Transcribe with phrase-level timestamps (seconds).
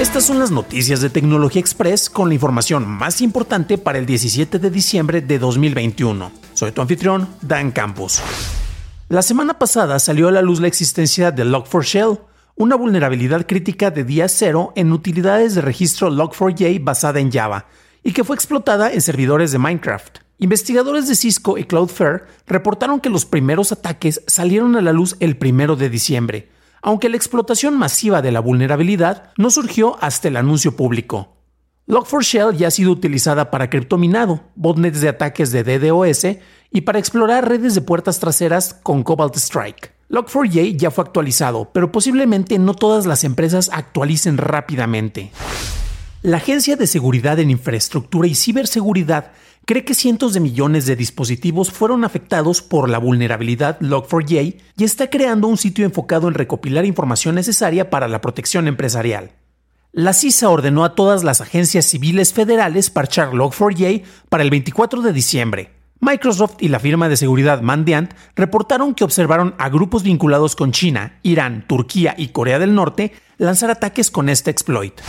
[0.00, 4.58] Estas son las noticias de Tecnología Express con la información más importante para el 17
[4.58, 6.32] de diciembre de 2021.
[6.54, 8.22] Soy tu anfitrión, Dan Campos.
[9.10, 12.18] La semana pasada salió a la luz la existencia de Log4Shell,
[12.56, 17.66] una vulnerabilidad crítica de día cero en utilidades de registro Log4j basada en Java,
[18.02, 20.20] y que fue explotada en servidores de Minecraft.
[20.38, 25.36] Investigadores de Cisco y Cloudflare reportaron que los primeros ataques salieron a la luz el
[25.36, 26.48] primero de diciembre,
[26.82, 31.36] aunque la explotación masiva de la vulnerabilidad no surgió hasta el anuncio público.
[31.88, 36.38] Log4Shell ya ha sido utilizada para criptominado, botnets de ataques de DDoS
[36.70, 39.92] y para explorar redes de puertas traseras con Cobalt Strike.
[40.08, 45.32] Log4j ya fue actualizado, pero posiblemente no todas las empresas actualicen rápidamente.
[46.22, 49.32] La Agencia de Seguridad en Infraestructura y Ciberseguridad
[49.70, 55.08] cree que cientos de millones de dispositivos fueron afectados por la vulnerabilidad Log4j y está
[55.08, 59.30] creando un sitio enfocado en recopilar información necesaria para la protección empresarial.
[59.92, 65.12] La CISA ordenó a todas las agencias civiles federales parchar Log4j para el 24 de
[65.12, 65.70] diciembre.
[66.00, 71.20] Microsoft y la firma de seguridad Mandiant reportaron que observaron a grupos vinculados con China,
[71.22, 75.00] Irán, Turquía y Corea del Norte lanzar ataques con este exploit.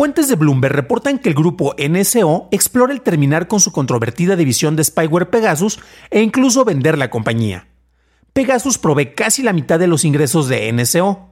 [0.00, 4.74] Fuentes de Bloomberg reportan que el grupo NSO explora el terminar con su controvertida división
[4.74, 5.78] de spyware Pegasus
[6.08, 7.68] e incluso vender la compañía.
[8.32, 11.28] Pegasus provee casi la mitad de los ingresos de NSO.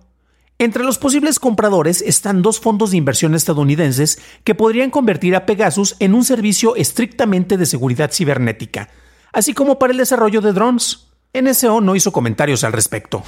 [0.59, 5.97] Entre los posibles compradores están dos fondos de inversión estadounidenses que podrían convertir a Pegasus
[5.99, 8.91] en un servicio estrictamente de seguridad cibernética,
[9.33, 11.09] así como para el desarrollo de drones.
[11.33, 13.23] NSO no hizo comentarios al respecto.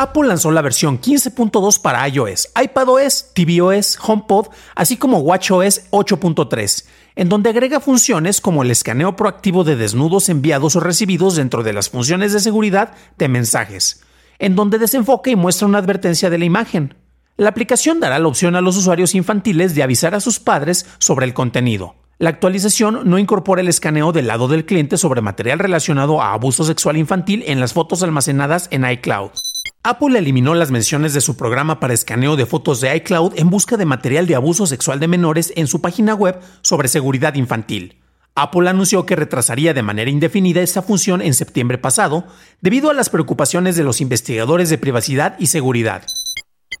[0.00, 7.28] Apple lanzó la versión 15.2 para iOS, iPadOS, tvOS, HomePod, así como watchOS 8.3, en
[7.28, 11.90] donde agrega funciones como el escaneo proactivo de desnudos enviados o recibidos dentro de las
[11.90, 14.02] funciones de seguridad de mensajes,
[14.38, 16.94] en donde desenfoca y muestra una advertencia de la imagen.
[17.36, 21.26] La aplicación dará la opción a los usuarios infantiles de avisar a sus padres sobre
[21.26, 21.94] el contenido.
[22.16, 26.64] La actualización no incorpora el escaneo del lado del cliente sobre material relacionado a abuso
[26.64, 29.32] sexual infantil en las fotos almacenadas en iCloud.
[29.82, 33.78] Apple eliminó las menciones de su programa para escaneo de fotos de iCloud en busca
[33.78, 37.96] de material de abuso sexual de menores en su página web sobre seguridad infantil.
[38.34, 42.26] Apple anunció que retrasaría de manera indefinida esta función en septiembre pasado,
[42.60, 46.04] debido a las preocupaciones de los investigadores de privacidad y seguridad.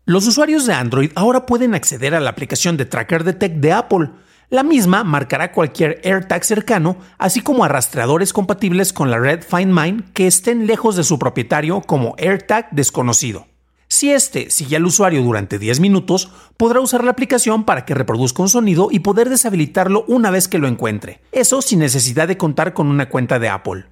[0.04, 4.10] Los usuarios de Android ahora pueden acceder a la aplicación de Tracker Detect de Apple,
[4.50, 9.72] la misma marcará cualquier AirTag cercano, así como a rastreadores compatibles con la red Find
[9.72, 13.46] Mine que estén lejos de su propietario como AirTag desconocido.
[13.86, 18.42] Si este sigue al usuario durante 10 minutos, podrá usar la aplicación para que reproduzca
[18.42, 21.20] un sonido y poder deshabilitarlo una vez que lo encuentre.
[21.32, 23.86] Eso sin necesidad de contar con una cuenta de Apple.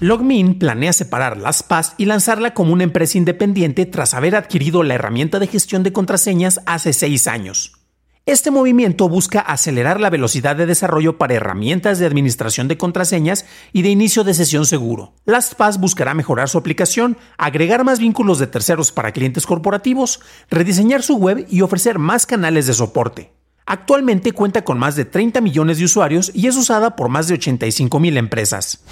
[0.00, 5.38] Logmin planea separar LastPass y lanzarla como una empresa independiente tras haber adquirido la herramienta
[5.38, 7.83] de gestión de contraseñas hace 6 años.
[8.26, 13.82] Este movimiento busca acelerar la velocidad de desarrollo para herramientas de administración de contraseñas y
[13.82, 15.12] de inicio de sesión seguro.
[15.26, 21.16] LastPass buscará mejorar su aplicación, agregar más vínculos de terceros para clientes corporativos, rediseñar su
[21.16, 23.30] web y ofrecer más canales de soporte.
[23.66, 27.34] Actualmente cuenta con más de 30 millones de usuarios y es usada por más de
[27.34, 28.82] 85 mil empresas.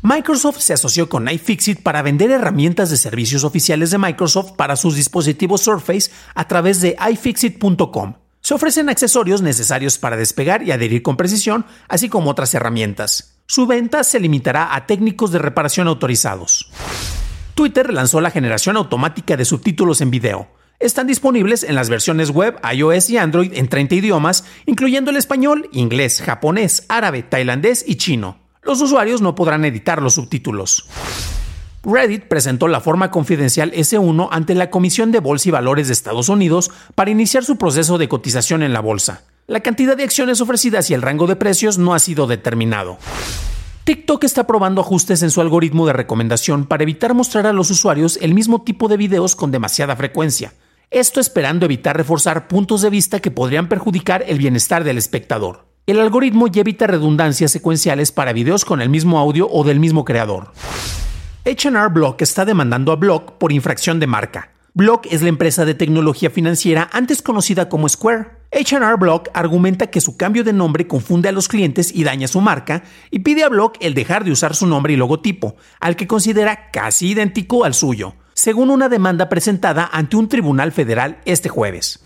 [0.00, 4.96] Microsoft se asoció con iFixit para vender herramientas de servicios oficiales de Microsoft para sus
[4.96, 8.14] dispositivos Surface a través de iFixit.com.
[8.48, 13.38] Se ofrecen accesorios necesarios para despegar y adherir con precisión, así como otras herramientas.
[13.44, 16.70] Su venta se limitará a técnicos de reparación autorizados.
[17.54, 20.48] Twitter lanzó la generación automática de subtítulos en video.
[20.78, 25.68] Están disponibles en las versiones web, iOS y Android en 30 idiomas, incluyendo el español,
[25.72, 28.38] inglés, japonés, árabe, tailandés y chino.
[28.62, 30.88] Los usuarios no podrán editar los subtítulos.
[31.88, 36.28] Reddit presentó la forma confidencial S1 ante la Comisión de Bolsa y Valores de Estados
[36.28, 39.22] Unidos para iniciar su proceso de cotización en la bolsa.
[39.46, 42.98] La cantidad de acciones ofrecidas y el rango de precios no ha sido determinado.
[43.84, 48.18] TikTok está probando ajustes en su algoritmo de recomendación para evitar mostrar a los usuarios
[48.20, 50.52] el mismo tipo de videos con demasiada frecuencia.
[50.90, 55.64] Esto esperando evitar reforzar puntos de vista que podrían perjudicar el bienestar del espectador.
[55.86, 60.04] El algoritmo ya evita redundancias secuenciales para videos con el mismo audio o del mismo
[60.04, 60.52] creador.
[61.48, 64.52] HR Block está demandando a Block por infracción de marca.
[64.74, 68.26] Block es la empresa de tecnología financiera antes conocida como Square.
[68.52, 72.42] HR Block argumenta que su cambio de nombre confunde a los clientes y daña su
[72.42, 76.06] marca y pide a Block el dejar de usar su nombre y logotipo, al que
[76.06, 82.00] considera casi idéntico al suyo, según una demanda presentada ante un tribunal federal este jueves.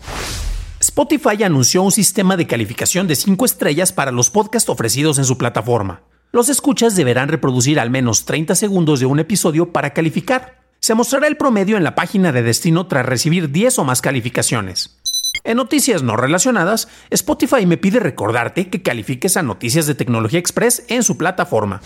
[0.79, 5.37] Spotify anunció un sistema de calificación de 5 estrellas para los podcasts ofrecidos en su
[5.37, 6.01] plataforma.
[6.35, 10.63] Los escuchas deberán reproducir al menos 30 segundos de un episodio para calificar.
[10.79, 14.97] Se mostrará el promedio en la página de destino tras recibir 10 o más calificaciones.
[15.43, 20.85] En noticias no relacionadas, Spotify me pide recordarte que califiques a Noticias de Tecnología Express
[20.87, 21.81] en su plataforma.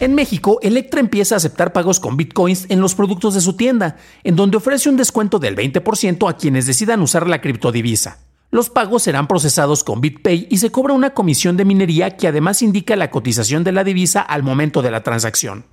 [0.00, 3.98] En México, Electra empieza a aceptar pagos con bitcoins en los productos de su tienda,
[4.22, 8.16] en donde ofrece un descuento del 20% a quienes decidan usar la criptodivisa.
[8.54, 12.62] Los pagos serán procesados con BitPay y se cobra una comisión de minería que además
[12.62, 15.64] indica la cotización de la divisa al momento de la transacción.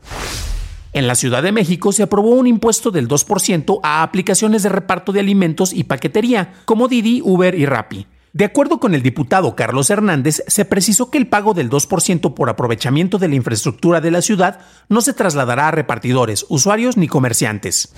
[0.92, 5.12] En la Ciudad de México se aprobó un impuesto del 2% a aplicaciones de reparto
[5.12, 8.07] de alimentos y paquetería, como Didi, Uber y Rappi.
[8.33, 12.50] De acuerdo con el diputado Carlos Hernández, se precisó que el pago del 2% por
[12.50, 17.94] aprovechamiento de la infraestructura de la ciudad no se trasladará a repartidores, usuarios ni comerciantes.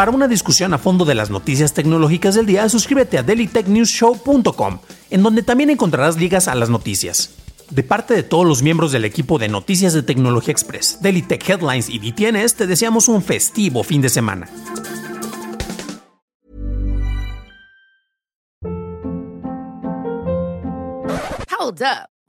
[0.00, 4.78] Para una discusión a fondo de las noticias tecnológicas del día, suscríbete a dailytechnewsshow.com,
[5.10, 7.34] en donde también encontrarás ligas a las noticias.
[7.68, 11.46] De parte de todos los miembros del equipo de Noticias de Tecnología Express, Daily Tech
[11.46, 14.48] Headlines y DTNS, te deseamos un festivo fin de semana.
[21.58, 22.19] Hold up.